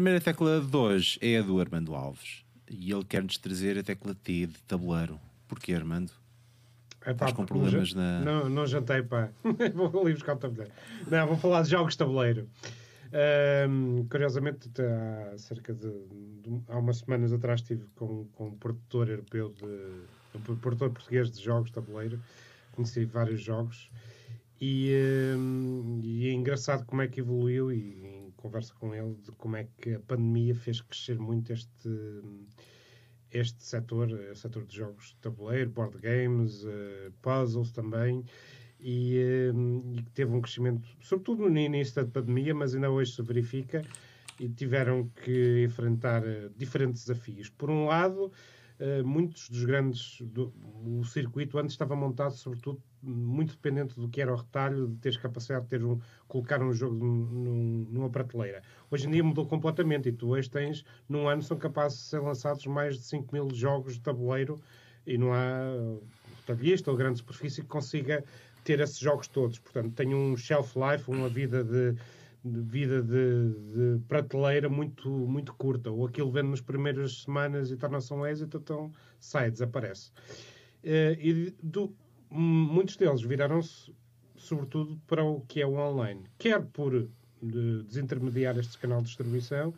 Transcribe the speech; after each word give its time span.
primeira 0.00 0.18
tecla 0.18 0.62
de 0.62 0.74
hoje 0.74 1.18
é 1.20 1.36
a 1.36 1.42
do 1.42 1.60
Armando 1.60 1.94
Alves. 1.94 2.42
E 2.70 2.90
ele 2.90 3.04
quer-nos 3.04 3.36
trazer 3.36 3.76
a 3.76 3.82
tecla 3.82 4.14
T 4.14 4.46
de 4.46 4.58
tabuleiro. 4.66 5.20
Porquê, 5.46 5.74
Armando? 5.74 6.10
É, 7.04 7.10
Estás 7.10 7.32
com 7.34 7.44
problemas 7.44 7.92
não, 7.92 8.02
na- 8.02 8.20
Não, 8.24 8.48
não 8.48 8.66
jantei, 8.66 9.02
pá. 9.02 9.28
vou 9.74 10.00
ali 10.02 10.14
buscar 10.14 10.36
o 10.36 10.38
tabuleiro. 10.38 10.72
Não, 11.10 11.26
vou 11.26 11.36
falar 11.36 11.60
de 11.64 11.68
jogos 11.70 11.92
de 11.92 11.98
tabuleiro. 11.98 12.48
Ahm, 13.12 14.06
curiosamente, 14.08 14.70
há 14.80 15.36
cerca 15.36 15.74
de, 15.74 15.90
de- 15.90 16.62
há 16.68 16.78
umas 16.78 16.96
semanas 17.00 17.30
atrás 17.34 17.60
estive 17.60 17.84
com, 17.94 18.24
com 18.32 18.46
um 18.48 18.52
produtor 18.56 19.06
europeu 19.10 19.50
de 19.52 20.38
um 20.38 20.56
produtor 20.56 20.88
português 20.92 21.30
de 21.30 21.44
jogos 21.44 21.68
de 21.68 21.74
tabuleiro. 21.74 22.18
Conheci 22.72 23.04
vários 23.04 23.42
jogos 23.42 23.90
e, 24.58 24.94
ahm, 25.34 26.00
e 26.02 26.26
é 26.28 26.32
engraçado 26.32 26.86
como 26.86 27.02
é 27.02 27.06
que 27.08 27.20
evoluiu 27.20 27.70
e 27.70 28.08
conversa 28.40 28.74
com 28.74 28.94
ele 28.94 29.14
de 29.24 29.30
como 29.32 29.56
é 29.56 29.66
que 29.80 29.94
a 29.94 30.00
pandemia 30.00 30.54
fez 30.54 30.80
crescer 30.80 31.18
muito 31.18 31.52
este 31.52 31.90
este 33.32 33.62
setor, 33.62 34.10
o 34.10 34.34
setor 34.34 34.64
de 34.66 34.76
jogos 34.76 35.10
de 35.10 35.16
tabuleiro, 35.16 35.70
board 35.70 35.98
games, 35.98 36.64
eh, 36.64 37.10
puzzles 37.22 37.70
também, 37.70 38.24
e, 38.80 39.16
eh, 39.18 39.52
e 39.94 40.02
que 40.02 40.10
teve 40.10 40.34
um 40.34 40.40
crescimento, 40.40 40.88
sobretudo 41.00 41.48
no 41.48 41.58
início 41.58 41.94
da 41.94 42.10
pandemia, 42.10 42.54
mas 42.54 42.74
ainda 42.74 42.90
hoje 42.90 43.12
se 43.12 43.22
verifica, 43.22 43.84
e 44.38 44.48
tiveram 44.48 45.08
que 45.22 45.64
enfrentar 45.64 46.26
eh, 46.26 46.50
diferentes 46.56 47.06
desafios. 47.06 47.50
Por 47.50 47.70
um 47.70 47.84
lado, 47.86 48.32
muitos 49.04 49.48
dos 49.48 49.64
grandes. 49.64 50.18
Do, 50.22 50.52
o 50.84 51.04
circuito 51.04 51.58
antes 51.58 51.72
estava 51.72 51.94
montado, 51.94 52.32
sobretudo, 52.32 52.82
muito 53.02 53.52
dependente 53.52 53.94
do 53.98 54.08
que 54.08 54.20
era 54.20 54.32
o 54.32 54.36
retalho, 54.36 54.88
de 54.88 54.96
teres 54.96 55.18
capacidade 55.18 55.64
de 55.64 55.70
ter 55.70 55.84
um, 55.84 55.98
colocar 56.28 56.62
um 56.62 56.72
jogo 56.72 56.96
num- 56.96 57.26
num- 57.26 57.86
numa 57.90 58.10
prateleira. 58.10 58.62
Hoje 58.90 59.06
em 59.06 59.10
dia 59.10 59.24
mudou 59.24 59.46
completamente 59.46 60.08
e 60.08 60.12
tu 60.12 60.28
hoje 60.30 60.50
tens, 60.50 60.84
num 61.08 61.28
ano, 61.28 61.42
são 61.42 61.56
capazes 61.56 61.98
de 61.98 62.04
ser 62.04 62.20
lançados 62.20 62.66
mais 62.66 62.96
de 62.96 63.04
5 63.04 63.32
mil 63.34 63.48
jogos 63.54 63.94
de 63.94 64.00
tabuleiro 64.00 64.58
e 65.06 65.16
não 65.18 65.32
há 65.32 65.98
retalhista 66.46 66.90
ou 66.90 66.96
grande 66.96 67.18
superfície 67.18 67.62
que 67.62 67.68
consiga 67.68 68.24
ter 68.64 68.80
esses 68.80 68.98
jogos 68.98 69.28
todos. 69.28 69.58
Portanto, 69.58 69.92
tem 69.94 70.14
um 70.14 70.36
shelf 70.36 70.74
life, 70.76 71.10
uma 71.10 71.28
vida 71.28 71.64
de, 71.64 71.96
de 72.44 72.60
vida 72.60 73.02
de, 73.02 73.50
de 73.98 74.00
prateleira 74.08 74.68
muito, 74.68 75.08
muito 75.10 75.54
curta. 75.54 75.90
Ou 75.90 76.06
aquilo 76.06 76.30
vende 76.30 76.48
nas 76.50 76.60
primeiras 76.60 77.22
semanas 77.22 77.70
e 77.70 77.76
torna-se 77.76 78.12
um 78.12 78.26
êxito, 78.26 78.56
então 78.58 78.90
sai, 79.18 79.50
desaparece. 79.50 80.10
Eh, 80.82 81.18
e 81.20 81.54
do- 81.62 81.94
muitos 82.30 82.96
deles 82.96 83.22
viraram-se 83.22 83.92
sobretudo 84.36 84.98
para 85.06 85.22
o 85.22 85.42
que 85.42 85.60
é 85.60 85.66
o 85.66 85.74
online, 85.74 86.22
quer 86.38 86.62
por 86.62 86.92
de, 87.42 87.82
desintermediar 87.82 88.56
este 88.58 88.78
canal 88.78 89.00
de 89.00 89.08
distribuição, 89.08 89.74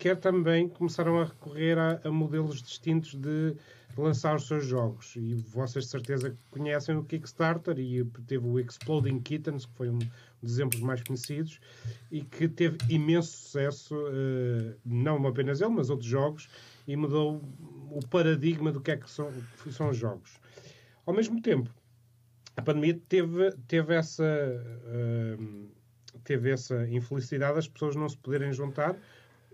quer 0.00 0.16
também 0.16 0.66
começaram 0.66 1.20
a 1.20 1.24
recorrer 1.24 1.78
a, 1.78 2.00
a 2.02 2.10
modelos 2.10 2.62
distintos 2.62 3.14
de 3.14 3.54
lançar 3.96 4.34
os 4.34 4.46
seus 4.46 4.64
jogos. 4.64 5.14
E 5.14 5.34
vocês 5.34 5.84
de 5.84 5.90
certeza 5.90 6.34
conhecem 6.50 6.96
o 6.96 7.04
Kickstarter 7.04 7.78
e 7.78 8.02
teve 8.26 8.46
o 8.46 8.58
Exploding 8.58 9.20
Kittens, 9.20 9.66
que 9.66 9.74
foi 9.74 9.90
um 9.90 9.98
dos 9.98 10.54
exemplos 10.54 10.80
mais 10.80 11.02
conhecidos, 11.02 11.60
e 12.10 12.22
que 12.22 12.48
teve 12.48 12.78
imenso 12.88 13.30
sucesso, 13.30 13.94
eh, 14.08 14.74
não 14.86 15.26
apenas 15.26 15.60
ele, 15.60 15.70
mas 15.70 15.90
outros 15.90 16.08
jogos, 16.08 16.48
e 16.88 16.96
mudou 16.96 17.42
o 17.90 18.00
paradigma 18.08 18.72
do 18.72 18.80
que 18.80 18.92
é 18.92 18.96
que 18.96 19.10
são, 19.10 19.30
que 19.62 19.70
são 19.70 19.90
os 19.90 19.98
jogos. 19.98 20.40
Ao 21.04 21.12
mesmo 21.12 21.42
tempo, 21.42 21.68
a 22.56 22.62
pandemia 22.62 22.98
teve, 23.06 23.52
teve 23.68 23.94
essa 23.94 24.24
hum, 25.38 25.68
teve 26.24 26.50
essa 26.50 26.86
infelicidade 26.88 27.58
as 27.58 27.68
pessoas 27.68 27.96
não 27.96 28.08
se 28.08 28.16
poderem 28.16 28.52
juntar 28.52 28.96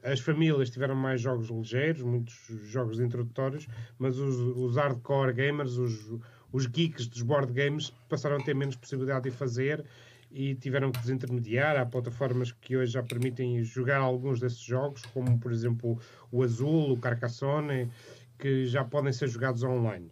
as 0.03 0.21
famílias 0.21 0.71
tiveram 0.71 0.95
mais 0.95 1.21
jogos 1.21 1.49
ligeiros 1.49 2.03
muitos 2.03 2.35
jogos 2.65 3.01
introdutórios 3.01 3.67
mas 3.99 4.19
os, 4.19 4.37
os 4.37 4.77
hardcore 4.77 5.33
gamers 5.33 5.77
os, 5.77 6.19
os 6.53 6.67
geeks 6.67 7.07
dos 7.07 7.23
board 7.23 7.53
games 7.53 7.91
passaram 8.09 8.37
a 8.37 8.43
ter 8.43 8.55
menos 8.55 8.77
possibilidade 8.77 9.31
de 9.31 9.37
fazer 9.37 9.85
e 10.31 10.55
tiveram 10.55 10.93
que 10.93 11.01
desintermediar. 11.01 11.77
Há 11.77 11.87
plataformas 11.87 12.53
que 12.53 12.77
hoje 12.77 12.93
já 12.93 13.03
permitem 13.03 13.63
jogar 13.63 13.99
alguns 13.99 14.41
desses 14.41 14.61
jogos, 14.61 15.03
como 15.07 15.39
por 15.39 15.53
exemplo 15.53 15.99
o 16.31 16.43
Azul, 16.43 16.93
o 16.93 16.99
Carcassonne, 16.99 17.91
que 18.39 18.67
já 18.67 18.85
podem 18.85 19.13
ser 19.13 19.29
jogados 19.29 19.63
online. 19.63 20.11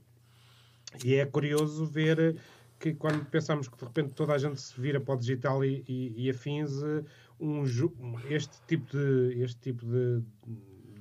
E 1.04 1.16
é 1.16 1.26
curioso 1.26 1.84
ver 1.84 2.36
que 2.78 2.94
quando 2.94 3.24
pensamos 3.26 3.68
que 3.68 3.76
de 3.76 3.84
repente 3.84 4.14
toda 4.14 4.34
a 4.34 4.38
gente 4.38 4.60
se 4.60 4.78
vira 4.80 5.00
para 5.00 5.14
o 5.14 5.18
digital 5.18 5.64
e, 5.64 5.84
e, 5.88 6.24
e 6.24 6.30
afins, 6.30 6.70
eh, 6.82 7.02
um, 7.40 7.64
este 8.28 8.60
tipo 8.66 8.96
de 8.96 9.42
este 9.42 9.60
tipo 9.60 9.84
de, 9.86 10.22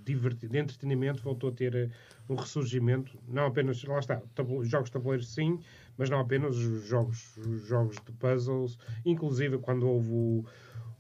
de 0.06 0.58
entretenimento 0.58 1.24
voltou 1.24 1.50
a 1.50 1.54
ter 1.54 1.76
eh, 1.76 1.90
um 2.30 2.36
ressurgimento, 2.36 3.18
não 3.28 3.46
apenas, 3.46 3.84
lá 3.84 4.00
está, 4.00 4.22
jogos 4.64 4.90
de 4.90 4.92
tabuleiro 4.94 5.24
sim, 5.24 5.60
mas 5.98 6.10
não 6.10 6.20
apenas 6.20 6.58
os 6.58 6.86
jogos, 6.86 7.38
os 7.38 7.66
jogos 7.68 7.96
de 8.06 8.12
puzzles, 8.14 8.78
inclusive 9.06 9.58
quando 9.60 9.88
houve 9.88 10.12
o, 10.12 10.46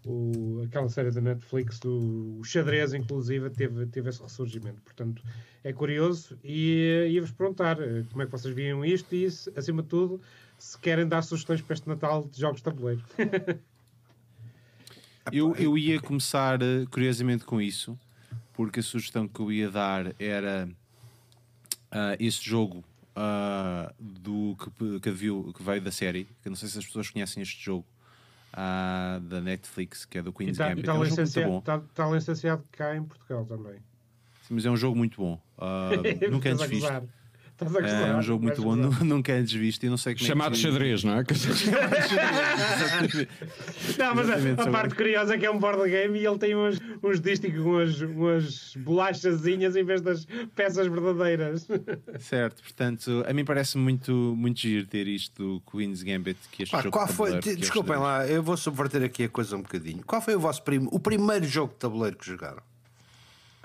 o- 0.05 0.61
aquela 0.65 0.87
série 0.89 1.11
da 1.11 1.21
Netflix, 1.21 1.79
o, 1.85 2.39
o 2.39 2.43
xadrez, 2.43 2.93
inclusive, 2.93 3.49
teve, 3.49 3.85
teve 3.87 4.09
esse 4.09 4.21
ressurgimento. 4.21 4.81
Portanto, 4.81 5.21
é 5.63 5.73
curioso 5.73 6.37
e 6.43 7.03
eh, 7.05 7.09
ia-vos 7.11 7.31
perguntar 7.31 7.81
eh, 7.81 8.05
como 8.09 8.21
é 8.21 8.25
que 8.25 8.31
vocês 8.31 8.53
viam 8.53 8.83
isto 8.85 9.13
e, 9.15 9.25
acima 9.55 9.81
de 9.81 9.89
tudo, 9.89 10.21
se 10.57 10.77
querem 10.79 11.07
dar 11.07 11.21
sugestões 11.23 11.61
para 11.61 11.73
este 11.73 11.87
Natal 11.87 12.27
de 12.27 12.39
jogos 12.39 12.57
de 12.59 12.63
tabuleiro. 12.63 13.03
Eu, 15.31 15.55
eu 15.55 15.77
ia 15.77 16.01
começar 16.01 16.61
eh, 16.61 16.85
curiosamente 16.91 17.45
com 17.45 17.61
isso, 17.61 17.97
porque 18.53 18.79
a 18.79 18.83
sugestão 18.83 19.27
que 19.27 19.39
eu 19.39 19.51
ia 19.51 19.69
dar 19.69 20.13
era 20.19 20.67
ah, 21.91 22.15
esse 22.19 22.43
jogo 22.43 22.83
ah, 23.15 23.93
do 23.99 24.57
que, 24.77 24.99
que, 24.99 25.11
viu, 25.11 25.53
que 25.55 25.63
veio 25.63 25.81
da 25.81 25.91
série, 25.91 26.27
que 26.41 26.49
não 26.49 26.55
sei 26.55 26.67
se 26.67 26.77
as 26.79 26.85
pessoas 26.85 27.09
conhecem 27.09 27.41
este 27.41 27.63
jogo 27.63 27.85
ah, 28.51 29.19
da 29.23 29.39
Netflix, 29.39 30.05
que 30.05 30.17
é 30.17 30.21
do 30.21 30.33
Queen's 30.33 30.53
está, 30.53 30.69
Gambit. 30.69 30.81
está 30.81 30.93
É 30.93 30.97
um 30.97 31.03
licenciado, 31.03 31.57
está, 31.57 31.77
está 31.77 32.09
licenciado 32.09 32.63
cá 32.71 32.95
em 32.95 33.03
Portugal 33.03 33.45
também. 33.45 33.75
Sim, 34.47 34.55
mas 34.55 34.65
é 34.65 34.71
um 34.71 34.77
jogo 34.77 34.97
muito 34.97 35.21
bom. 35.21 35.39
Nunca 36.29 36.51
antes 36.51 36.67
visto. 36.67 37.09
É 37.87 38.15
um 38.15 38.21
jogo 38.21 38.43
muito 38.43 38.61
bom, 38.61 38.75
nunca 38.75 39.33
antes 39.33 39.53
visto. 39.53 39.83
E 39.85 39.89
não 39.89 39.97
sei 39.97 40.13
como 40.15 40.25
é 40.25 40.27
Chamado 40.27 40.51
que- 40.53 40.59
xadrez, 40.59 41.03
não 41.03 41.13
é? 41.19 41.23
Não, 43.97 44.15
mas 44.15 44.29
a, 44.29 44.63
a 44.63 44.71
parte 44.71 44.95
curiosa 44.95 45.35
é 45.35 45.37
que 45.37 45.45
é 45.45 45.51
um 45.51 45.57
board 45.59 45.89
game 45.89 46.19
e 46.19 46.25
ele 46.25 46.37
tem 46.37 46.55
uns, 46.55 46.79
uns 47.01 47.19
dísticos, 47.19 47.59
umas, 47.61 48.01
umas 48.01 48.73
bolachazinhas 48.77 49.75
em 49.75 49.83
vez 49.83 50.01
das 50.01 50.25
peças 50.55 50.87
verdadeiras. 50.87 51.67
Certo, 52.19 52.61
portanto, 52.63 53.23
a 53.27 53.33
mim 53.33 53.43
parece 53.45 53.77
muito, 53.77 54.11
muito 54.35 54.59
giro 54.59 54.85
ter 54.87 55.07
isto 55.07 55.41
do 55.43 55.61
Queen's 55.71 56.03
Gambit. 56.03 56.37
Que 56.51 56.63
este 56.63 56.71
Pá, 56.71 56.81
jogo 56.81 56.91
qual 56.91 57.07
foi? 57.07 57.39
de- 57.39 57.49
é 57.51 57.55
Desculpem 57.55 57.97
lá, 57.97 58.27
eu 58.27 58.41
vou 58.43 58.57
subverter 58.57 59.03
aqui 59.03 59.23
a 59.23 59.29
coisa 59.29 59.55
um 59.55 59.61
bocadinho. 59.61 60.03
Qual 60.05 60.21
foi 60.21 60.35
o 60.35 60.39
vosso 60.39 60.61
prim... 60.63 60.87
o 60.91 60.99
primeiro 60.99 61.45
jogo 61.45 61.73
de 61.73 61.79
tabuleiro 61.79 62.17
que 62.17 62.25
jogaram? 62.25 62.61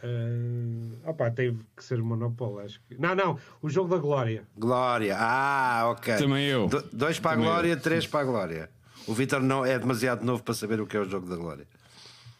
Uh, 0.02 0.96
opa, 1.04 1.30
teve 1.30 1.58
que 1.76 1.82
ser 1.84 2.00
Monopólio, 2.02 2.60
acho 2.60 2.80
que. 2.88 2.94
Não, 3.00 3.14
não, 3.14 3.38
o 3.60 3.68
jogo 3.68 3.88
da 3.94 4.00
Glória. 4.00 4.44
Glória. 4.56 5.16
Ah, 5.18 5.88
ok. 5.90 6.14
Também 6.16 6.46
eu. 6.46 6.68
Do- 6.68 6.84
dois 6.92 7.18
para 7.18 7.32
a 7.32 7.34
Também 7.34 7.48
Glória, 7.50 7.72
eu. 7.72 7.80
três 7.80 8.06
para 8.06 8.20
a 8.20 8.24
Glória. 8.24 8.70
O 9.06 9.14
Vitor 9.14 9.40
não 9.42 9.64
é 9.64 9.78
demasiado 9.78 10.24
novo 10.24 10.42
para 10.42 10.54
saber 10.54 10.80
o 10.80 10.86
que 10.86 10.96
é 10.96 11.00
o 11.00 11.04
jogo 11.08 11.28
da 11.28 11.34
Glória. 11.36 11.66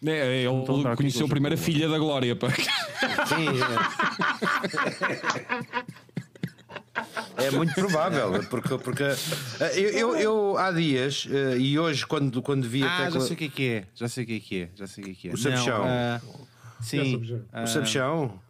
É, 0.07 0.43
ele 0.45 0.49
Então, 0.49 0.81
aqui 0.87 0.97
conheceu 0.99 1.27
primeiro 1.29 1.55
a 1.55 1.57
jogo. 1.57 1.67
filha 1.73 1.89
da 1.89 1.99
Glória. 1.99 2.37
Pá. 2.37 2.49
Sim, 2.51 3.49
é. 3.61 3.69
É 7.37 7.51
muito 7.53 7.73
provável, 7.75 8.45
porque, 8.51 8.77
porque 8.79 9.03
eh, 9.05 9.79
eu, 9.79 9.89
eu, 9.91 10.17
eu 10.17 10.59
há 10.59 10.73
dias 10.73 11.29
eh, 11.31 11.57
e 11.57 11.79
hoje, 11.79 12.05
quando, 12.05 12.43
quando 12.43 12.69
vi 12.69 12.83
a 12.83 12.87
Ah, 12.93 13.05
tecla. 13.05 13.21
já 13.21 13.27
sei 13.27 13.35
o 13.35 13.39
que 13.39 13.45
é 13.45 13.49
que 13.49 13.69
é. 13.69 13.85
Já 13.95 14.09
sei 14.09 14.25
o 14.25 14.27
que 14.27 14.37
é 14.37 14.41
que 14.41 14.63
é. 14.63 14.69
Já 14.75 14.87
sei 14.89 15.05
o 15.05 15.07
que 15.07 15.13
é 15.13 15.15
que 15.15 15.29
é. 15.29 15.33
O 15.33 15.37
sabichão. 15.37 15.79
Não, 15.79 15.85
ah, 15.87 16.21
sim. 16.81 17.21
ah, 17.53 17.63
O 17.63 17.67
Sabichão? 17.67 18.41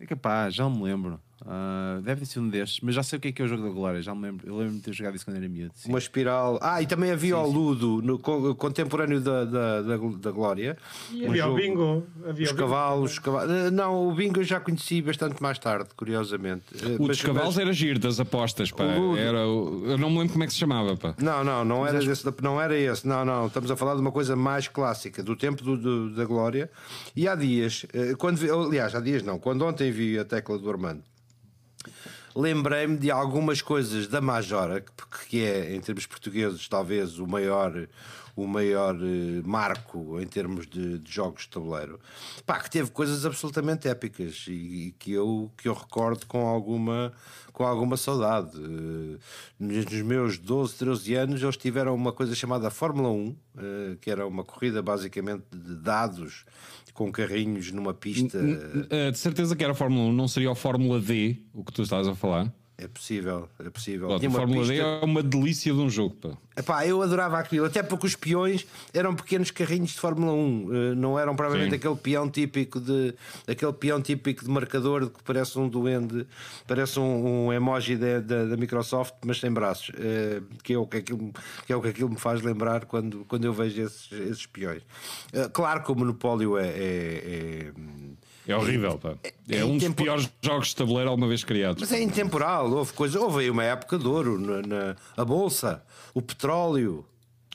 é 0.00 0.06
capaz, 0.06 0.54
já 0.54 0.68
me 0.68 0.82
lembro. 0.82 1.20
Ah, 1.44 2.00
deve 2.02 2.20
ter 2.20 2.26
sido 2.26 2.42
um 2.42 2.48
destes, 2.48 2.80
mas 2.82 2.94
já 2.94 3.02
sei 3.02 3.18
o 3.18 3.20
que 3.20 3.28
é 3.28 3.32
que 3.32 3.42
é 3.42 3.44
o 3.44 3.48
jogo 3.48 3.62
da 3.64 3.68
Glória. 3.68 4.00
Já 4.00 4.14
me 4.14 4.22
lembro. 4.22 4.46
Eu 4.48 4.54
lembro-me 4.56 4.78
de 4.78 4.84
ter 4.84 4.92
jogado 4.94 5.16
isso 5.16 5.24
quando 5.24 5.36
era 5.36 5.48
miúdo. 5.48 5.72
sim. 5.74 5.88
Uma 5.90 5.98
espiral. 5.98 6.58
Ah, 6.62 6.80
e 6.80 6.86
também 6.86 7.10
havia 7.10 7.36
o 7.36 7.50
Ludo, 7.50 8.00
no, 8.02 8.18
co- 8.18 8.54
contemporâneo 8.54 9.20
da, 9.20 9.44
da, 9.44 9.82
da, 9.82 9.96
da 9.96 10.30
Glória. 10.30 10.78
E 11.12 11.24
Um 11.24 11.28
havia 11.30 11.44
o 11.44 11.48
jogo- 11.48 11.56
bingo. 11.60 12.06
Havia 12.26 12.44
Os 12.46 12.50
o 12.50 12.54
bingo. 12.54 12.56
cavalos, 12.68 13.12
os 13.12 13.18
cavalos. 13.18 13.50
Eh, 13.50 13.70
Não, 13.70 14.08
o 14.08 14.14
bingo 14.14 14.40
eu 14.40 14.44
já 14.44 14.58
conheci 14.60 15.02
bastante 15.02 15.42
mais 15.42 15.58
tarde, 15.58 15.90
curiosamente. 15.96 16.64
Eh, 16.82 16.96
O 16.98 17.06
mas- 17.06 17.08
dos 17.18 17.22
cavalos 17.22 17.54
mas- 17.56 17.58
era 17.58 17.72
giro, 17.72 17.98
das 17.98 18.18
apostas. 18.18 18.70
Pá. 18.70 18.84
O. 18.84 19.16
Era, 19.16 19.46
o- 19.46 19.84
eu 19.86 19.98
não 19.98 20.08
me 20.10 20.18
lembro 20.18 20.32
como 20.32 20.44
é 20.44 20.46
que 20.46 20.52
se 20.54 20.58
chamava. 20.58 20.96
Pá. 20.96 21.14
Não, 21.20 21.44
não, 21.44 21.64
não 21.64 21.86
era, 21.86 22.02
esse, 22.02 22.24
não 22.42 22.60
era 22.60 22.76
esse. 22.76 23.06
Não, 23.06 23.24
não. 23.24 23.46
Estamos 23.46 23.70
a 23.70 23.76
falar 23.76 23.94
de 23.94 24.00
uma 24.00 24.12
coisa 24.12 24.34
mais 24.34 24.68
clássica, 24.68 25.22
do 25.22 25.36
tempo 25.36 25.62
do, 25.62 25.76
do- 25.76 26.10
da 26.14 26.24
Glória. 26.24 26.70
E 27.14 27.28
há 27.28 27.34
dias, 27.34 27.84
eh, 27.92 28.14
quando 28.16 28.40
aliás, 28.66 28.94
há 28.94 29.00
dias 29.00 29.22
não, 29.22 29.38
quando 29.38 29.64
ontem 29.66 29.90
vi 29.90 30.18
a 30.18 30.24
tecla 30.24 30.58
do 30.58 30.70
Armando, 30.70 31.02
lembrei-me 32.34 32.96
de 32.96 33.10
algumas 33.10 33.62
coisas 33.62 34.06
da 34.06 34.20
Majora, 34.20 34.84
que, 35.28 35.42
é, 35.42 35.74
em 35.74 35.80
termos 35.80 36.06
portugueses, 36.06 36.68
talvez 36.68 37.18
o 37.18 37.26
maior, 37.26 37.72
o 38.36 38.46
maior 38.46 38.94
eh, 38.96 39.40
marco 39.44 40.20
em 40.20 40.26
termos 40.26 40.66
de, 40.66 40.98
de 40.98 41.10
jogos 41.10 41.44
de 41.44 41.48
tabuleiro. 41.48 41.98
Pá, 42.44 42.60
que 42.60 42.70
teve 42.70 42.90
coisas 42.90 43.24
absolutamente 43.24 43.88
épicas 43.88 44.44
e, 44.46 44.52
e 44.88 44.94
que, 44.98 45.10
eu, 45.10 45.50
que 45.56 45.66
eu 45.66 45.72
recordo 45.72 46.26
com 46.26 46.46
alguma, 46.46 47.12
com 47.54 47.64
alguma 47.64 47.96
saudade. 47.96 48.50
Eh, 48.58 49.18
Nos 49.58 50.02
meus 50.02 50.36
12, 50.38 50.74
13 50.74 51.14
anos, 51.14 51.42
eles 51.42 51.56
tiveram 51.56 51.94
uma 51.94 52.12
coisa 52.12 52.34
chamada 52.34 52.70
Fórmula 52.70 53.08
1, 53.08 53.36
eh, 53.56 53.96
que 54.02 54.10
era 54.10 54.26
uma 54.26 54.44
corrida 54.44 54.82
basicamente 54.82 55.44
de 55.50 55.74
dados 55.76 56.44
com 56.92 57.10
carrinhos 57.10 57.72
numa 57.72 57.94
pista. 57.94 58.38
De 59.12 59.18
certeza 59.18 59.56
que 59.56 59.64
era 59.64 59.74
Fórmula 59.74 60.10
1, 60.10 60.12
não 60.12 60.28
seria 60.28 60.50
a 60.50 60.54
Fórmula 60.54 61.00
D 61.00 61.38
o 61.54 61.64
que 61.64 61.72
tu 61.72 61.82
estás 61.82 62.06
a 62.06 62.14
falar. 62.14 62.52
É 62.78 62.86
possível, 62.86 63.48
é 63.58 63.70
possível. 63.70 64.08
Tinha 64.18 64.28
a 64.28 64.32
uma 64.32 64.38
Fórmula 64.40 64.66
D 64.66 64.72
pista- 64.74 64.84
é 64.86 65.04
uma 65.04 65.22
delícia 65.22 65.72
de 65.72 65.78
um 65.78 65.88
jogo. 65.88 66.14
Pá. 66.16 66.36
Epá, 66.58 66.86
eu 66.86 67.00
adorava 67.02 67.38
aquilo, 67.38 67.64
até 67.64 67.82
porque 67.82 68.06
os 68.06 68.14
peões 68.16 68.66
eram 68.92 69.14
pequenos 69.14 69.50
carrinhos 69.50 69.90
de 69.92 69.98
Fórmula 69.98 70.32
1, 70.32 70.68
eh, 70.74 70.94
não 70.94 71.18
eram 71.18 71.34
provavelmente 71.34 71.70
Sim. 71.70 71.76
aquele 71.76 71.96
peão 71.96 72.28
típico 72.30 72.78
de 72.78 73.14
aquele 73.48 73.72
peão 73.72 74.00
típico 74.02 74.44
de 74.44 74.50
marcador 74.50 75.08
que 75.10 75.22
parece 75.22 75.58
um 75.58 75.68
duende, 75.68 76.26
parece 76.66 76.98
um, 77.00 77.46
um 77.46 77.52
emoji 77.52 77.96
da, 77.96 78.20
da, 78.20 78.44
da 78.44 78.56
Microsoft, 78.58 79.14
mas 79.24 79.38
sem 79.40 79.50
braços, 79.50 79.90
eh, 79.98 80.42
que, 80.62 80.74
é 80.74 80.78
o 80.78 80.86
que, 80.86 80.98
aquilo, 80.98 81.32
que 81.66 81.72
é 81.72 81.76
o 81.76 81.80
que 81.80 81.88
aquilo 81.88 82.10
me 82.10 82.18
faz 82.18 82.42
lembrar 82.42 82.84
quando, 82.84 83.24
quando 83.26 83.44
eu 83.46 83.54
vejo 83.54 83.80
esses, 83.80 84.12
esses 84.12 84.44
peões. 84.46 84.82
Eh, 85.32 85.48
claro 85.50 85.82
que 85.82 85.90
o 85.92 85.94
Monopólio 85.94 86.58
é- 86.58 86.68
é- 86.68 86.72
é 87.68 87.72
É 88.46 88.56
horrível. 88.56 88.98
Pá. 88.98 89.14
É, 89.48 89.58
é 89.58 89.64
um 89.64 89.76
dos 89.76 89.88
piores 89.94 90.30
jogos 90.42 90.68
de 90.68 90.76
tabuleiro 90.76 91.10
alguma 91.10 91.26
vez 91.28 91.42
criados. 91.44 91.80
Mas 91.80 91.92
é 91.92 92.00
intemporal, 92.02 92.70
houve 92.72 92.92
coisa, 92.92 93.18
houve 93.20 93.40
aí 93.44 93.50
uma 93.50 93.64
época 93.64 93.98
de 93.98 94.06
ouro 94.06 94.38
na, 94.38 94.62
na- 94.62 94.96
a 95.16 95.24
bolsa, 95.24 95.82
o 96.14 96.22
petróleo, 96.22 97.04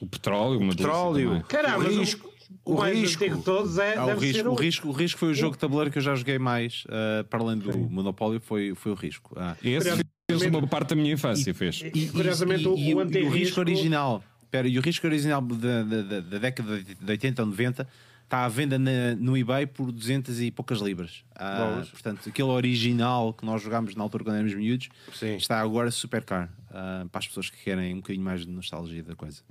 O 0.01 0.05
petróleo, 0.07 0.59
uma 0.59 0.75
petróleo. 0.75 1.43
Caramba, 1.47 1.77
o 1.79 1.83
mas 1.83 1.95
risco, 1.95 2.31
o, 2.65 2.73
o 2.73 2.77
mais 2.79 2.97
risco. 2.97 3.23
antigo 3.23 3.38
de 3.39 3.43
todos 3.45 3.77
é, 3.77 3.95
Ah, 3.97 4.05
o, 4.07 4.17
risco, 4.19 4.38
ser 4.38 4.47
o, 4.47 4.53
risco, 4.53 4.88
o 4.89 4.91
risco 4.91 5.19
foi 5.19 5.29
o 5.29 5.33
jogo 5.33 5.53
de 5.53 5.59
tabuleiro 5.59 5.91
que 5.91 5.97
eu 5.97 6.01
já 6.01 6.13
joguei 6.15 6.38
mais, 6.39 6.83
ah, 6.89 7.23
para 7.29 7.39
além 7.41 7.57
do 7.57 7.77
Monopólio, 7.77 8.41
foi, 8.41 8.73
foi 8.75 8.91
o 8.91 8.95
risco. 8.95 9.33
Ah. 9.38 9.55
Esse 9.63 10.03
fez 10.29 10.41
uma 10.43 10.65
parte 10.67 10.89
da 10.89 10.95
minha 10.95 11.13
infância, 11.13 11.53
fez. 11.53 11.83
E, 11.93 12.07
curiosamente, 12.07 12.67
o, 12.67 12.75
e, 12.75 12.89
e 12.89 12.93
o 12.93 12.97
o 12.97 12.99
antirrisco... 13.01 13.33
risco 13.38 13.59
original, 13.61 14.23
espera, 14.43 14.67
e 14.67 14.77
o 14.77 14.81
risco 14.81 15.07
original 15.07 15.41
da- 15.41 15.83
da 15.83 16.38
década 16.39 16.81
de 16.83 16.97
80 17.11 17.41
ou 17.43 17.47
90 17.47 17.88
está 18.31 18.45
à 18.45 18.47
venda 18.47 18.79
na- 18.79 19.13
no 19.19 19.37
eBay 19.37 19.67
por 19.67 19.91
200 19.91 20.39
e 20.39 20.49
poucas 20.49 20.79
libras. 20.79 21.21
Ah, 21.35 21.83
portanto, 21.91 22.29
aquele 22.29 22.47
original 22.47 23.33
que 23.33 23.45
nós 23.45 23.61
jogámos 23.61 23.93
na 23.93 24.01
altura 24.03 24.23
quando 24.23 24.35
éramos 24.37 24.53
miúdos 24.55 24.87
Sim. 25.13 25.35
está 25.35 25.59
agora 25.59 25.91
super 25.91 26.23
caro 26.23 26.49
ah, 26.71 27.05
para 27.11 27.19
as 27.19 27.27
pessoas 27.27 27.49
que 27.49 27.61
querem 27.61 27.93
um 27.93 27.97
bocadinho 27.97 28.23
mais 28.23 28.45
de 28.45 28.49
nostalgia 28.49 29.03
da 29.03 29.15
coisa. 29.17 29.41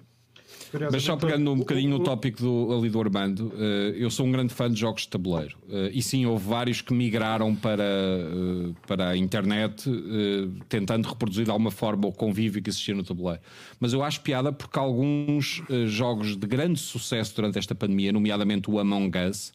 Mas 0.92 1.02
só 1.02 1.16
pegando 1.16 1.52
um 1.52 1.58
bocadinho 1.58 1.90
no 1.90 2.00
tópico 2.00 2.40
do, 2.40 2.78
ali 2.78 2.88
do 2.88 3.00
Armando, 3.00 3.52
eh, 3.56 3.94
eu 3.96 4.10
sou 4.10 4.26
um 4.26 4.32
grande 4.32 4.54
fã 4.54 4.70
de 4.70 4.78
jogos 4.78 5.02
de 5.02 5.08
tabuleiro. 5.08 5.56
Eh, 5.68 5.90
e 5.94 6.02
sim, 6.02 6.26
houve 6.26 6.46
vários 6.46 6.80
que 6.80 6.94
migraram 6.94 7.54
para, 7.56 7.82
eh, 7.82 8.72
para 8.86 9.08
a 9.10 9.16
internet, 9.16 9.90
tentando 10.68 11.08
reproduzir 11.08 11.44
de 11.44 11.50
alguma 11.50 11.70
forma 11.70 12.06
o 12.06 12.12
convívio 12.12 12.62
que 12.62 12.70
existia 12.70 12.94
no 12.94 13.02
tabuleiro. 13.02 13.40
Mas 13.80 13.92
eu 13.92 14.02
acho 14.02 14.20
piada 14.20 14.52
porque 14.52 14.78
alguns 14.78 15.62
jogos 15.86 16.36
de 16.36 16.46
grande 16.46 16.78
sucesso 16.78 17.34
durante 17.34 17.58
esta 17.58 17.74
pandemia, 17.74 18.12
nomeadamente 18.12 18.70
o 18.70 18.78
Among 18.78 19.10
Us, 19.28 19.52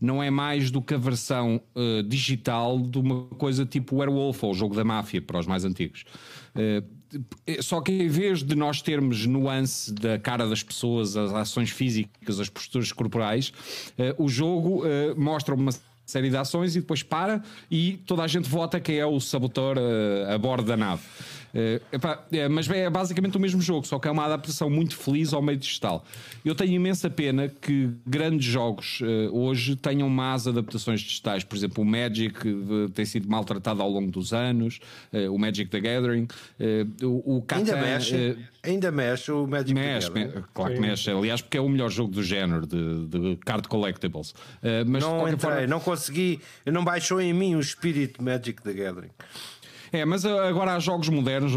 não 0.00 0.22
é 0.22 0.30
mais 0.30 0.70
do 0.70 0.80
que 0.80 0.94
a 0.94 0.98
versão 0.98 1.60
eh, 1.74 2.02
digital 2.02 2.78
de 2.78 2.98
uma 2.98 3.24
coisa 3.36 3.66
tipo 3.66 3.96
Werewolf 3.96 4.42
ou 4.42 4.52
o 4.52 4.54
jogo 4.54 4.74
da 4.74 4.84
máfia 4.84 5.20
para 5.20 5.38
os 5.38 5.46
mais 5.46 5.64
antigos. 5.64 6.04
Eh, 6.54 6.82
só 7.60 7.80
que 7.80 7.92
em 7.92 8.08
vez 8.08 8.42
de 8.42 8.54
nós 8.54 8.80
termos 8.80 9.26
nuance 9.26 9.92
da 9.92 10.18
cara 10.18 10.48
das 10.48 10.62
pessoas, 10.62 11.16
as 11.16 11.32
ações 11.32 11.70
físicas, 11.70 12.38
as 12.38 12.48
posturas 12.48 12.92
corporais, 12.92 13.52
eh, 13.98 14.14
o 14.16 14.28
jogo 14.28 14.82
mostra 15.16 15.54
uma 15.54 15.72
série 16.10 16.28
de 16.28 16.36
ações 16.36 16.74
e 16.74 16.80
depois 16.80 17.02
para 17.02 17.42
e 17.70 17.98
toda 18.04 18.22
a 18.22 18.26
gente 18.26 18.48
vota 18.48 18.80
quem 18.80 18.98
é 18.98 19.06
o 19.06 19.20
saboteur 19.20 19.76
eh, 19.78 20.34
a 20.34 20.36
bordo 20.36 20.66
da 20.66 20.76
nave. 20.76 21.02
Eh, 21.54 21.80
epá, 21.92 22.22
é, 22.30 22.48
mas 22.48 22.68
é 22.70 22.88
basicamente 22.88 23.36
o 23.36 23.40
mesmo 23.40 23.60
jogo, 23.60 23.86
só 23.86 23.98
que 23.98 24.06
é 24.06 24.10
uma 24.10 24.24
adaptação 24.24 24.70
muito 24.70 24.96
feliz 24.96 25.32
ao 25.32 25.42
meio 25.42 25.58
digital. 25.58 26.04
Eu 26.44 26.54
tenho 26.54 26.72
imensa 26.72 27.10
pena 27.10 27.48
que 27.48 27.90
grandes 28.06 28.46
jogos 28.46 29.00
eh, 29.02 29.28
hoje 29.32 29.74
tenham 29.76 30.08
más 30.08 30.46
adaptações 30.46 31.00
digitais. 31.00 31.42
Por 31.44 31.56
exemplo, 31.56 31.82
o 31.82 31.86
Magic 31.86 32.34
eh, 32.46 32.88
tem 32.94 33.04
sido 33.04 33.28
maltratado 33.28 33.82
ao 33.82 33.90
longo 33.90 34.10
dos 34.10 34.32
anos, 34.32 34.78
o 35.30 35.38
Magic 35.38 35.70
the 35.70 35.80
Gathering, 35.80 36.28
o, 37.02 37.36
o 37.38 37.44
Ainda 37.52 37.72
Catan, 37.72 37.80
mexe, 37.80 38.14
eh, 38.16 38.36
ainda 38.70 38.90
mexe 38.92 39.32
o 39.32 39.46
Magic 39.46 39.74
the 39.74 39.80
Mexe, 39.80 40.08
Gathering. 40.08 40.36
me- 40.36 40.44
claro 40.54 40.74
que 40.74 40.80
mexe. 40.80 41.10
Aliás, 41.10 41.40
porque 41.40 41.56
é 41.56 41.60
o 41.60 41.68
melhor 41.68 41.90
jogo 41.90 42.12
do 42.12 42.22
género 42.22 42.66
de, 42.66 43.06
de 43.06 43.36
card 43.44 43.66
collectibles. 43.68 44.34
Mas 44.86 45.02
Não 45.02 45.26
entrei, 45.28 45.38
forma- 45.38 45.66
não 45.66 45.80
consegui, 45.80 46.40
não 46.66 46.84
baixou 46.84 47.20
em 47.20 47.32
mim 47.32 47.54
o 47.56 47.60
espírito 47.60 48.22
Magic 48.22 48.62
the 48.62 48.72
Gathering. 48.72 49.10
É, 49.92 50.04
mas 50.04 50.24
uh, 50.24 50.38
agora 50.40 50.74
há 50.74 50.78
jogos 50.78 51.08
modernos, 51.08 51.52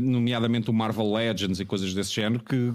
nomeadamente 0.00 0.70
o 0.70 0.72
Marvel 0.72 1.12
Legends 1.12 1.60
e 1.60 1.64
coisas 1.64 1.92
desse 1.92 2.12
género, 2.12 2.42
que, 2.42 2.72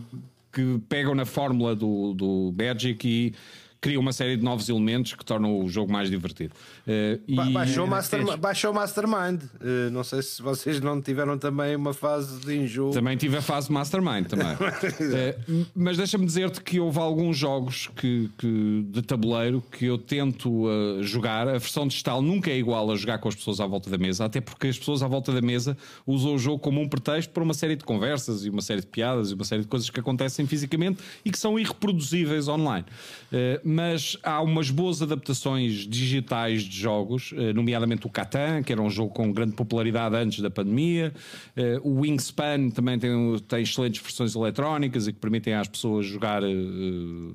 que 0.52 0.80
pegam 0.88 1.16
na 1.16 1.26
fórmula 1.26 1.76
do, 1.76 2.14
do 2.14 2.54
Magic 2.58 3.08
e 3.08 3.34
criam 3.82 4.00
uma 4.00 4.14
série 4.14 4.38
de 4.38 4.44
novos 4.44 4.70
elementos 4.70 5.14
que 5.16 5.26
tornam 5.26 5.60
o 5.60 5.68
jogo 5.68 5.92
mais 5.92 6.08
divertido. 6.08 6.54
Uh, 6.88 7.36
Ba- 7.36 7.50
Baixou, 7.50 7.86
o 7.86 7.88
Mastermind, 7.90 8.38
baixou 8.38 8.72
o 8.72 8.76
Mastermind. 8.76 9.42
Eh, 9.60 9.90
não 9.90 10.04
sei 10.04 10.22
se 10.22 10.40
vocês 10.40 10.80
não 10.80 11.02
tiveram 11.02 11.36
também 11.36 11.76
uma 11.76 11.92
fase 11.92 12.40
de 12.46 12.56
enjoo. 12.56 12.92
Também 12.92 13.18
tive 13.18 13.38
a 13.38 13.42
fase 13.42 13.72
Mastermind 13.72 14.28
também. 14.28 14.56
Eh, 15.02 15.36
mas 15.76 15.98
deixa-me 15.98 16.26
dizer-te 16.28 16.62
que 16.62 16.80
houve 16.80 17.00
alguns 17.00 17.36
jogos 17.38 17.88
que, 17.96 18.30
que- 18.38 18.86
de 18.88 19.02
tabuleiro 19.02 19.64
que 19.72 19.86
eu 19.86 19.98
tento 19.98 20.68
eh, 20.70 21.02
jogar. 21.04 21.48
A 21.48 21.54
versão 21.54 21.88
digital 21.88 22.22
nunca 22.22 22.52
é 22.52 22.58
igual 22.58 22.92
a 22.92 22.96
jogar 22.96 23.18
com 23.18 23.28
as 23.30 23.36
pessoas 23.36 23.60
à 23.60 23.66
volta 23.66 23.90
da 23.90 23.98
mesa, 23.98 24.26
até 24.26 24.40
porque 24.40 24.68
as 24.68 24.78
pessoas 24.78 25.02
à 25.02 25.08
volta 25.08 25.32
da 25.34 25.42
mesa 25.42 25.76
usam 26.06 26.36
o 26.36 26.38
jogo 26.38 26.60
como 26.60 26.80
um 26.80 26.88
pretexto 26.88 27.34
para 27.34 27.42
uma 27.42 27.54
série 27.56 27.76
de 27.76 27.84
conversas 27.84 28.46
e 28.46 28.50
uma 28.52 28.62
série 28.62 28.82
de 28.82 28.88
piadas 28.88 29.32
e 29.32 29.34
uma 29.34 29.44
série 29.44 29.62
de 29.64 29.68
coisas 29.68 29.90
que 29.90 30.00
acontecem 30.00 30.46
fisicamente 30.46 31.02
e 31.26 31.32
que 31.32 31.38
são 31.40 31.58
irreproduzíveis 31.58 32.48
online. 32.48 32.86
Eh, 33.34 33.60
mas 33.72 34.18
há 34.22 34.42
umas 34.42 34.70
boas 34.70 35.02
adaptações 35.02 35.88
digitais 35.88 36.64
de 36.64 36.78
jogos, 36.78 37.34
eh, 37.38 37.54
nomeadamente 37.54 38.06
o 38.06 38.10
Catan, 38.10 38.62
que 38.64 38.74
era 38.74 38.82
um 38.82 38.90
jogo 38.90 39.14
com 39.14 39.32
grande 39.32 39.54
popularidade 39.54 40.16
antes 40.16 40.42
da 40.42 40.50
pandemia. 40.50 41.14
Eh, 41.56 41.80
o 41.82 42.02
Wingspan 42.02 42.70
também 42.70 43.00
tem, 43.00 43.12
tem 43.48 43.62
excelentes 43.62 44.02
versões 44.02 44.36
eletrónicas 44.36 45.08
e 45.08 45.14
que 45.14 45.20
permitem 45.20 45.54
às 45.54 45.68
pessoas 45.68 46.06
jogar. 46.06 46.44
eh, 46.44 47.32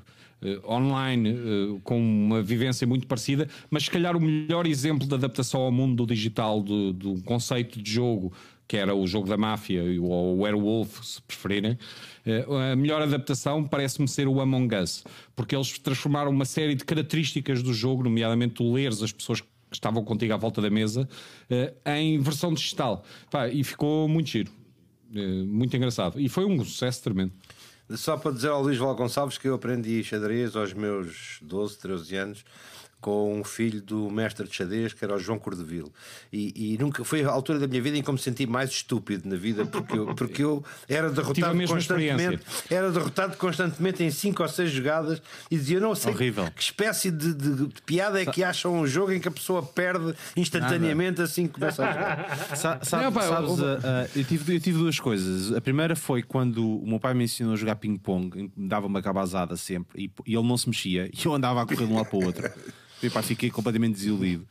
online 0.68 1.80
com 1.82 1.99
uma 1.99 2.42
vivência 2.42 2.87
muito 2.87 3.06
parecida, 3.06 3.49
mas 3.70 3.84
se 3.84 3.90
calhar 3.90 4.14
o 4.14 4.20
melhor 4.20 4.66
exemplo 4.66 5.08
de 5.08 5.14
adaptação 5.14 5.62
ao 5.62 5.72
mundo 5.72 5.96
do 5.96 6.14
digital 6.14 6.62
do, 6.62 6.92
do 6.92 7.22
conceito 7.22 7.80
de 7.80 7.90
jogo 7.90 8.30
que 8.68 8.76
era 8.76 8.94
o 8.94 9.06
jogo 9.06 9.28
da 9.28 9.37
máfia 9.37 9.82
ou 10.00 10.37
o 10.37 10.42
Werewolf, 10.42 11.04
se 11.04 11.23
preferirem, 11.23 11.78
eh, 12.25 12.44
a 12.73 12.76
melhor 12.76 13.00
adaptação 13.00 13.64
parece-me 13.64 14.08
ser 14.08 14.26
o 14.26 14.40
Among 14.40 14.75
Us, 14.75 15.04
porque 15.35 15.54
eles 15.54 15.78
transformaram 15.78 16.30
uma 16.30 16.44
série 16.44 16.75
de 16.75 16.85
características 16.85 17.62
do 17.62 17.73
jogo, 17.73 18.02
nomeadamente 18.02 18.54
tu 18.54 18.73
leres 18.73 19.02
as 19.02 19.12
pessoas 19.12 19.40
que 19.40 19.49
estavam 19.73 20.04
contigo 20.04 20.32
à 20.32 20.37
volta 20.37 20.61
da 20.61 20.70
mesa, 20.70 21.08
eh, 21.49 21.73
em 21.87 22.18
versão 22.18 22.52
digital. 22.52 23.04
E 23.52 23.62
ficou 23.62 24.08
muito 24.08 24.30
giro, 24.30 24.50
eh, 25.14 25.42
muito 25.44 25.76
engraçado. 25.76 26.20
E 26.20 26.28
foi 26.28 26.44
um 26.44 26.64
sucesso 26.64 27.02
tremendo. 27.02 27.32
Só 27.90 28.16
para 28.16 28.32
dizer 28.32 28.49
ao 28.49 28.62
Luís 28.62 28.78
Val 28.78 28.96
Gonçalves 28.96 29.38
que 29.38 29.46
eu 29.46 29.54
aprendi 29.54 30.02
xadrez 30.02 30.56
aos 30.56 30.73
meus 30.73 31.38
12, 31.40 31.78
13 31.78 32.16
anos 32.16 32.44
com 33.06 33.38
um 33.38 33.44
filho 33.44 33.80
do 33.80 34.10
mestre 34.10 34.48
de 34.48 34.52
xadrez 34.52 34.92
que 34.92 35.04
era 35.04 35.14
o 35.14 35.18
João 35.20 35.38
Cordeville 35.38 35.92
e, 36.32 36.75
e 36.75 36.78
nunca 36.78 37.04
foi 37.04 37.22
a 37.22 37.28
altura 37.30 37.60
da 37.60 37.68
minha 37.68 37.80
vida 37.80 37.96
em 37.96 38.02
que 38.02 38.08
eu 38.10 38.12
me 38.12 38.18
senti 38.18 38.44
mais 38.48 38.68
estúpido 38.70 39.28
na 39.28 39.36
vida 39.36 39.64
porque 39.64 39.96
eu, 39.96 40.06
porque 40.16 40.42
eu 40.42 40.64
era 40.88 41.06
Tive 41.08 41.20
a 41.20 41.22
derrotado 41.22 41.54
mesma 41.54 41.76
constantemente 41.76 42.42
era 42.68 42.90
derrotado 42.90 43.36
constantemente 43.36 44.02
em 44.02 44.10
5 44.10 44.42
ou 44.42 44.48
6 44.48 44.72
jogadas 44.72 45.22
e 45.48 45.56
dizia 45.56 45.78
não 45.78 45.94
sei 45.94 46.12
Horrível. 46.12 46.50
que 46.50 46.60
espécie 46.60 47.12
de, 47.12 47.32
de- 47.32 47.66
de 47.68 47.82
piada 47.82 48.20
é 48.20 48.26
que 48.26 48.42
acham 48.42 48.75
um 48.80 48.84
jogo 48.88 49.12
em 49.12 49.20
que 49.20 49.28
a 49.28 49.30
pessoa 49.30 49.62
perde 49.62 50.12
instantaneamente 50.36 51.22
assim 51.22 51.46
que 51.46 51.54
começa 51.54 51.84
a 51.86 51.92
jogar 51.92 52.36
Sa- 52.56 52.80
sabe- 52.82 53.04
Não, 53.04 53.12
pá, 53.12 53.22
sabes, 53.22 53.50
houve- 53.50 53.62
ah, 53.64 53.78
ah, 53.84 54.08
eu, 54.16 54.25
tive, 54.25 54.56
eu 54.56 54.60
tive 54.60 54.78
duas 54.78 54.98
coisas. 54.98 55.52
A 55.52 55.60
primeira 55.60 55.94
foi 55.94 56.25
quando 56.25 56.78
o 56.80 56.84
meu 56.88 56.98
pai 56.98 57.14
me 57.14 57.22
ensinou 57.22 57.52
a 57.52 57.56
jogar 57.56 57.76
ping-pong, 57.76 58.50
me 58.56 58.68
dava 58.68 58.88
uma 58.88 59.00
cabazada 59.00 59.56
sempre 59.56 60.04
e, 60.06 60.10
e 60.26 60.34
ele 60.36 60.46
não 60.48 60.56
se 60.56 60.68
mexia 60.68 61.08
e 61.12 61.25
eu 61.25 61.32
andava 61.34 61.62
a 61.62 61.66
correr 61.66 61.86
de 61.86 61.92
um 61.92 61.96
lado 61.96 62.06
para 62.08 62.18
o 62.18 62.25
outro. 62.25 62.50
E, 63.02 63.10
pá, 63.10 63.22
fiquei 63.22 63.50
completamente 63.50 63.94
desiludido. 63.94 64.46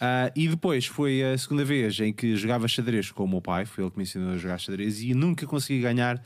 Ah, 0.00 0.32
e 0.34 0.48
depois 0.48 0.86
foi 0.86 1.22
a 1.22 1.36
segunda 1.38 1.64
vez 1.64 1.98
em 2.00 2.12
que 2.12 2.34
jogava 2.36 2.66
xadrez 2.66 3.10
com 3.10 3.24
o 3.24 3.28
meu 3.28 3.40
pai, 3.40 3.64
foi 3.64 3.84
ele 3.84 3.90
que 3.90 3.96
me 3.98 4.02
ensinou 4.04 4.32
a 4.32 4.36
jogar 4.36 4.58
xadrez 4.58 5.00
e 5.00 5.14
nunca 5.14 5.46
consegui 5.46 5.80
ganhar 5.80 6.22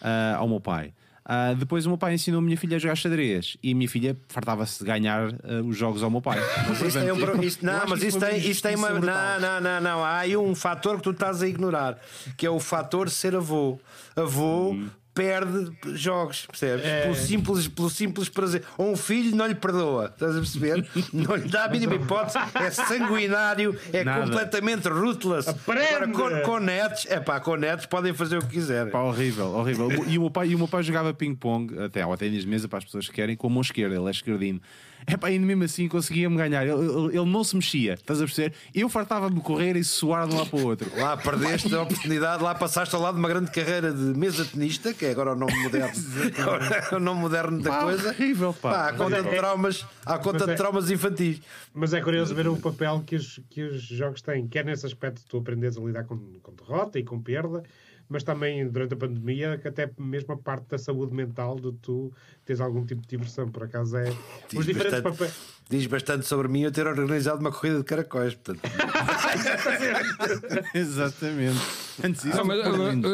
ah, 0.00 0.36
ao 0.38 0.48
meu 0.48 0.60
pai. 0.60 0.92
Ah, 1.30 1.52
depois 1.52 1.84
o 1.84 1.90
meu 1.90 1.98
pai 1.98 2.14
ensinou 2.14 2.38
a 2.38 2.42
minha 2.42 2.56
filha 2.56 2.76
a 2.76 2.78
jogar 2.80 2.94
xadrez 2.96 3.58
e 3.62 3.72
a 3.72 3.74
minha 3.74 3.86
filha 3.88 4.16
fartava-se 4.28 4.78
de 4.78 4.84
ganhar 4.86 5.28
ah, 5.44 5.62
os 5.62 5.76
jogos 5.76 6.02
ao 6.02 6.10
meu 6.10 6.22
pai. 6.22 6.38
Mas 6.66 6.80
isso 6.80 6.98
tem 6.98 7.12
um 7.12 7.18
pro- 7.18 7.44
isso- 7.44 7.58
não, 7.62 7.86
mas 7.86 8.02
isso 8.02 8.18
tem, 8.18 8.38
isso 8.38 8.62
tem 8.62 8.74
uma. 8.76 8.88
uma 8.92 9.00
Não, 9.00 9.40
não, 9.40 9.60
não, 9.60 9.80
não. 9.80 10.04
Há 10.04 10.18
aí 10.20 10.34
um 10.36 10.54
fator 10.54 10.96
que 10.96 11.02
tu 11.02 11.10
estás 11.10 11.42
a 11.42 11.46
ignorar, 11.48 11.98
que 12.36 12.46
é 12.46 12.50
o 12.50 12.58
fator 12.58 13.10
ser 13.10 13.34
avô. 13.36 13.78
Avô. 14.16 14.74
Perde 15.18 15.72
jogos, 15.96 16.46
percebes? 16.46 16.84
É. 16.84 17.02
Pelo, 17.02 17.14
simples, 17.16 17.66
pelo 17.66 17.90
simples 17.90 18.28
prazer. 18.28 18.62
Ou 18.76 18.92
um 18.92 18.96
filho 18.96 19.34
não 19.34 19.48
lhe 19.48 19.54
perdoa, 19.56 20.06
estás 20.06 20.36
a 20.36 20.38
perceber? 20.38 20.86
Não 21.12 21.34
lhe 21.34 21.48
dá 21.48 21.64
a 21.64 21.68
mínima 21.68 21.96
hipótese, 21.96 22.38
é 22.54 22.70
sanguinário, 22.70 23.76
é 23.92 24.04
Nada. 24.04 24.26
completamente 24.26 24.88
ruthless. 24.88 25.48
Aprende! 25.48 26.04
Agora, 26.04 26.40
com, 26.42 26.52
com 26.52 26.58
netos, 26.60 27.06
é 27.08 27.18
pá, 27.18 27.40
com 27.40 27.56
netos 27.56 27.86
podem 27.86 28.14
fazer 28.14 28.38
o 28.38 28.42
que 28.42 28.50
quiserem. 28.50 28.92
Pá, 28.92 29.00
horrível, 29.00 29.46
horrível. 29.46 29.88
E 30.06 30.18
o 30.18 30.20
meu 30.20 30.30
pai, 30.30 30.48
e 30.48 30.54
o 30.54 30.58
meu 30.58 30.68
pai 30.68 30.84
jogava 30.84 31.12
ping-pong, 31.12 31.76
até 31.80 32.02
ao 32.02 32.16
ténis 32.16 32.42
de 32.42 32.48
mesa, 32.48 32.68
para 32.68 32.78
as 32.78 32.84
pessoas 32.84 33.08
que 33.08 33.14
querem, 33.14 33.34
com 33.34 33.48
a 33.48 33.50
mão 33.50 33.62
esquerda, 33.62 33.96
ele 33.96 34.06
é 34.06 34.10
esquerdino. 34.10 34.60
É 35.06 35.16
pá, 35.16 35.30
e 35.30 35.38
mesmo 35.38 35.64
assim 35.64 35.88
conseguia-me 35.88 36.36
ganhar. 36.36 36.66
Ele, 36.66 36.72
ele- 36.84 37.16
ele 37.18 37.30
não 37.30 37.42
se 37.42 37.54
mexia, 37.56 37.94
estás 37.94 38.20
a 38.20 38.24
perceber? 38.24 38.52
Eu 38.74 38.88
fartava-me 38.88 39.36
de 39.36 39.40
correr 39.40 39.76
e 39.76 39.82
suar 39.84 40.26
de 40.28 40.34
um 40.34 40.38
lado 40.38 40.50
para 40.50 40.58
o 40.58 40.64
outro. 40.66 40.90
Lá 40.98 41.16
perdeste 41.16 41.74
a 41.74 41.82
oportunidade, 41.82 42.42
lá 42.42 42.54
passaste 42.54 42.94
ao 42.94 43.00
lado 43.00 43.14
de 43.14 43.20
uma 43.20 43.28
grande 43.28 43.50
carreira 43.50 43.92
de 43.92 44.02
mesa 44.18 44.44
tenista, 44.44 44.92
que 44.92 45.06
é 45.06 45.10
agora 45.10 45.32
o 45.32 45.36
nome 45.36 45.54
moderno, 45.62 45.92
é 46.92 46.94
o 46.94 47.00
nome 47.00 47.20
moderno 47.20 47.60
da 47.62 47.70
Pá, 47.70 47.82
coisa. 47.84 48.08
horrível, 48.10 48.52
pá. 48.54 48.70
Pá, 48.70 48.88
há 48.88 48.92
conta 48.92 49.22
de 49.22 49.28
traumas, 49.30 49.86
há 50.04 50.18
conta 50.18 50.38
Mas 50.40 50.48
é- 50.48 50.50
de 50.52 50.56
traumas 50.56 50.90
infantis. 50.90 51.40
Mas 51.72 51.94
é 51.94 52.00
curioso 52.00 52.34
ver 52.34 52.48
o 52.48 52.56
papel 52.56 53.02
que 53.06 53.16
os, 53.16 53.40
que 53.48 53.62
os 53.62 53.82
jogos 53.82 54.20
têm, 54.20 54.46
quer 54.46 54.64
nesse 54.64 54.84
aspecto 54.84 55.20
de 55.20 55.26
tu 55.26 55.38
aprendes 55.38 55.76
a 55.76 55.80
lidar 55.80 56.04
com, 56.04 56.18
com 56.42 56.52
derrota 56.54 56.98
e 56.98 57.04
com 57.04 57.20
perda, 57.20 57.62
mas 58.08 58.22
também 58.22 58.66
durante 58.68 58.94
a 58.94 58.96
pandemia, 58.96 59.58
que 59.58 59.68
até 59.68 59.90
mesmo 59.98 60.32
a 60.32 60.36
parte 60.36 60.68
da 60.68 60.78
saúde 60.78 61.14
mental 61.14 61.56
de 61.60 61.72
tu 61.82 62.12
tens 62.44 62.60
algum 62.60 62.84
tipo 62.84 63.02
de 63.02 63.08
diversão. 63.08 63.48
Por 63.50 63.64
acaso 63.64 63.96
é. 63.96 64.04
Diz 64.48 64.60
os 64.60 64.66
diferentes 64.66 65.00
bastante, 65.02 65.18
papéis. 65.18 65.34
diz 65.68 65.86
bastante 65.86 66.26
sobre 66.26 66.48
mim 66.48 66.62
eu 66.62 66.72
ter 66.72 66.86
organizado 66.86 67.40
uma 67.40 67.52
corrida 67.52 67.78
de 67.78 67.84
caracóis. 67.84 68.34
Portanto, 68.34 68.60
Exatamente. 70.74 71.58
Antes 72.02 72.22
disso, 72.22 72.38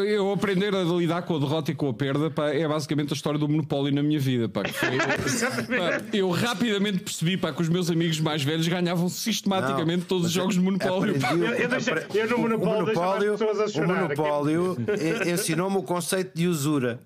eu 0.07 0.31
aprender 0.31 0.75
a 0.75 0.83
lidar 0.85 1.23
com 1.23 1.37
a 1.37 1.39
derrota 1.39 1.71
e 1.71 1.75
com 1.75 1.89
a 1.89 1.95
perda 1.95 2.31
pá, 2.31 2.51
é 2.51 2.69
basicamente 2.69 3.15
a 3.15 3.17
história 3.17 3.39
do 3.39 3.49
monopólio 3.49 3.95
na 3.95 4.03
minha 4.03 4.21
vida. 4.21 4.47
Pá, 4.49 4.63
que 4.63 4.73
foi- 4.75 4.99
pá, 5.79 6.03
eu 6.13 6.29
rapidamente 6.31 6.99
percebi 6.99 7.37
pá, 7.39 7.51
que 7.53 7.63
os 7.63 7.69
meus 7.71 7.91
amigos 7.91 8.21
mais 8.21 8.43
velhos 8.43 8.69
ganhavam 8.69 9.09
sistematicamente 9.09 10.01
Não, 10.01 10.07
todos 10.07 10.27
os 10.27 10.33
jogos 10.33 10.55
de 10.57 10.61
monopólio. 10.61 11.17
aprendi 11.17 11.43
o- 11.43 11.47
Eu- 11.47 11.55
eu 11.55 11.69
deixei- 11.69 11.95
eu 12.15 12.29
no 12.29 12.37
o- 12.37 12.41
Monopólio 12.41 12.83
o 12.83 12.87
deixava 12.87 13.17
as 13.17 13.25
monopólio, 13.25 13.39
pessoas 13.39 13.61
a 13.61 13.65
o 13.65 13.69
chorar. 13.69 14.03
monopólio 14.03 14.77
e- 14.79 14.84
ensinou-me 15.27 15.77
o 15.79 15.83
conceito 15.83 16.35
de 16.37 16.47
usura. 16.47 16.99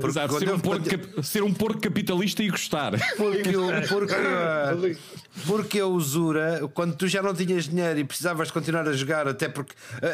Porque 0.00 0.06
Exato, 0.06 0.38
ser, 0.38 0.48
um 0.48 0.52
eu- 0.52 0.60
porco, 0.60 0.88
cap- 0.88 1.22
ser 1.26 1.42
um 1.42 1.52
porco 1.52 1.80
capitalista 1.80 2.40
e 2.40 2.48
gostar. 2.50 2.92
Porque, 3.16 3.56
o- 3.56 3.88
porque, 3.88 4.14
ah, 4.14 4.72
porque 5.44 5.80
a 5.80 5.86
usura, 5.86 6.60
quando 6.72 6.94
tu 6.94 7.08
já 7.08 7.20
não 7.20 7.34
tinhas 7.34 7.64
dinheiro 7.68 7.98
e 7.98 8.04
precisavas 8.04 8.46
de 8.46 8.54
continuar 8.54 8.86
a 8.86 8.92
jogar, 8.92 9.26
até 9.26 9.48
porque 9.48 9.74
ah, 9.94 10.06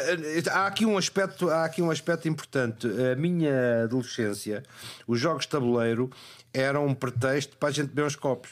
ah, 0.51 0.59
há 0.61 0.65
aqui 0.67 0.87
um 0.87 0.97
aspecto, 0.97 1.51
há 1.51 1.65
aqui 1.65 1.83
um 1.83 1.91
aspecto 1.91 2.27
importante. 2.27 2.87
A 3.11 3.15
minha 3.15 3.83
adolescência, 3.83 4.63
os 5.05 5.19
jogos 5.19 5.43
de 5.43 5.49
tabuleiro 5.49 6.09
eram 6.51 6.87
um 6.87 6.93
pretexto 6.95 7.55
para 7.57 7.69
a 7.69 7.71
gente 7.71 7.89
beber 7.89 8.05
uns 8.07 8.15
copos. 8.15 8.49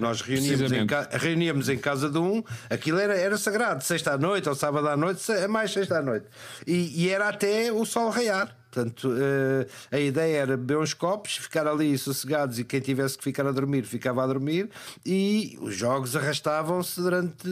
Nós 0.00 0.20
reuníamos 0.20 0.72
em, 0.72 0.86
ca- 0.86 1.08
reuníamos 1.12 1.68
em 1.68 1.78
casa 1.78 2.08
de 2.10 2.18
um, 2.18 2.42
aquilo 2.68 2.98
era, 2.98 3.14
era 3.16 3.36
sagrado, 3.38 3.84
sexta 3.84 4.12
à 4.14 4.18
noite 4.18 4.48
ou 4.48 4.54
sábado 4.54 4.88
à 4.88 4.96
noite, 4.96 5.30
é 5.30 5.46
mais 5.46 5.70
sexta 5.72 5.98
à 5.98 6.02
noite. 6.02 6.26
E, 6.66 7.04
e 7.04 7.08
era 7.10 7.28
até 7.28 7.70
o 7.72 7.84
sol 7.84 8.10
raiar. 8.10 8.56
Portanto, 8.72 9.12
eh, 9.18 9.66
a 9.90 9.98
ideia 9.98 10.36
era 10.42 10.56
beber 10.56 10.78
uns 10.78 10.94
copos, 10.94 11.36
ficar 11.38 11.66
ali 11.66 11.98
sossegados 11.98 12.56
e 12.60 12.62
quem 12.64 12.78
tivesse 12.80 13.18
que 13.18 13.24
ficar 13.24 13.44
a 13.44 13.50
dormir 13.50 13.82
ficava 13.82 14.22
a 14.22 14.26
dormir. 14.28 14.70
E 15.04 15.58
os 15.60 15.74
jogos 15.74 16.14
arrastavam-se 16.14 17.00
durante 17.00 17.48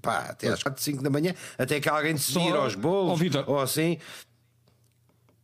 pá, 0.00 0.26
até 0.30 0.46
às 0.46 0.62
4, 0.62 0.80
5 0.80 1.02
da 1.02 1.10
manhã, 1.10 1.34
até 1.58 1.80
que 1.80 1.88
alguém 1.88 2.14
decidir 2.14 2.50
Só- 2.50 2.60
aos 2.60 2.76
bolos 2.76 3.20
ou 3.48 3.58
assim. 3.60 3.98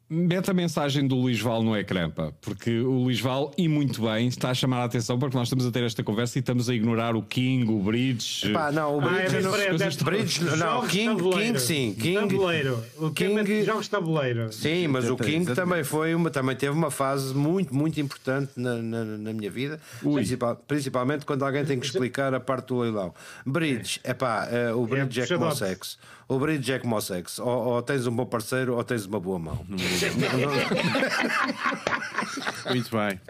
Mete 0.09 0.49
a 0.53 0.55
mensagem 0.55 1.05
do 1.09 1.17
Luís 1.17 1.41
Val 1.41 1.65
no 1.65 1.77
ecrã, 1.77 2.09
pá, 2.09 2.31
porque 2.41 2.79
o 2.79 2.93
Luís 3.03 3.19
Val, 3.19 3.51
e 3.59 3.67
muito 3.67 4.03
bem, 4.03 4.29
está 4.29 4.51
a 4.51 4.55
chamar 4.55 4.79
a 4.83 4.85
atenção 4.85 5.19
porque 5.19 5.37
nós 5.37 5.49
estamos 5.49 5.67
a 5.67 5.73
ter 5.73 5.83
esta 5.83 6.01
conversa 6.05 6.39
e 6.39 6.41
estamos 6.41 6.71
a 6.71 6.75
ignorar 6.77 7.17
o 7.17 7.23
King, 7.23 7.69
o 7.73 7.81
Bridge. 7.81 8.53
Pá, 8.53 8.71
não, 8.71 8.99
o 8.99 9.01
Ah, 9.01 9.17
é 9.19 9.29
Bridge 9.29 9.43
não- 9.43 9.51
diferente. 9.51 9.69
coisas 9.71 10.01
é- 10.01 10.05
Bridge, 10.05 10.45
não, 10.59 10.81
de 10.83 10.87
King- 10.89 11.07
tabuleiro. 11.17 11.45
King 11.55 11.59
sim, 11.61 11.97
King- 12.01 12.21
Tabuleiro. 12.29 12.85
O 12.99 13.11
tema 13.11 13.41
é 13.41 13.45
King- 13.45 13.65
jogos 13.65 13.89
tabuleiro. 13.89 14.53
Sim, 14.53 14.87
mas 14.87 15.11
o 15.11 15.17
King 15.17 15.53
também 15.57 15.83
foi 15.83 16.15
uma, 16.15 16.31
também 16.31 16.55
teve 16.55 16.73
uma 16.73 16.93
fase 16.93 17.35
muito, 17.35 17.75
muito 17.75 18.01
importante 18.01 18.53
na, 18.55 18.77
na, 18.77 19.05
na 19.05 19.33
minha 19.33 19.51
vida, 19.51 19.81
Principal- 20.01 20.55
principalmente 20.69 21.27
quando 21.27 21.43
alguém 21.45 21.65
tem 21.65 21.81
que 21.81 21.87
explicar 21.87 22.33
a 22.33 22.39
parte 22.39 22.69
do 22.69 22.79
leilão. 22.79 23.13
Bridge, 23.45 23.99
epá, 24.05 24.47
eh, 24.53 24.73
o 24.73 24.87
Bridge 24.87 25.21
é, 25.23 25.27
como 25.27 25.47
o 25.49 25.51
sexo. 25.57 25.99
O 26.29 26.41
Bridge 26.41 26.73
é 26.73 26.79
como 26.81 26.97
o 26.97 27.01
sexo. 27.01 27.41
Ou, 27.43 27.75
ou 27.75 27.83
tens 27.83 28.05
um 28.07 28.11
bom 28.11 28.27
parceiro 28.27 28.75
ou 28.75 28.83
tens 28.83 29.07
uma 29.07 29.21
boa 29.21 29.39
mão. 29.39 29.65
Muito 32.71 32.91
bem. 32.91 33.21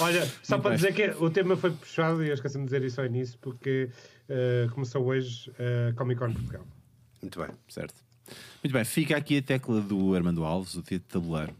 Olha, 0.00 0.26
só 0.42 0.56
Muito 0.56 0.62
para 0.62 0.70
bem. 0.70 0.76
dizer 0.76 0.94
que 0.94 1.10
o 1.22 1.30
tema 1.30 1.56
foi 1.56 1.70
puxado 1.72 2.24
e 2.24 2.28
eu 2.28 2.34
esqueci-me 2.34 2.64
de 2.64 2.70
dizer 2.72 2.86
isso 2.86 3.00
ao 3.00 3.06
início 3.06 3.38
porque 3.40 3.90
eh, 4.28 4.68
começou 4.72 5.04
hoje 5.04 5.50
a 5.58 5.92
Comic 5.94 6.20
Con 6.20 6.32
Portugal. 6.32 6.66
Muito 7.20 7.38
bem. 7.40 7.48
Certo. 7.68 7.94
Muito 8.62 8.72
bem, 8.72 8.84
fica 8.84 9.16
aqui 9.16 9.38
a 9.38 9.42
tecla 9.42 9.80
do 9.80 10.14
Armando 10.14 10.44
Alves, 10.44 10.74
o 10.74 10.82
dia 10.82 10.98
de 10.98 11.04
tabuleiro. 11.04 11.54